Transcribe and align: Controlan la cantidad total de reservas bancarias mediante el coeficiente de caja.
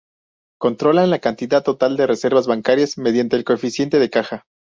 Controlan 0.57 1.11
la 1.11 1.19
cantidad 1.19 1.61
total 1.61 1.95
de 1.95 2.07
reservas 2.07 2.47
bancarias 2.47 2.97
mediante 2.97 3.35
el 3.35 3.43
coeficiente 3.43 3.99
de 3.99 4.09
caja. 4.09 4.45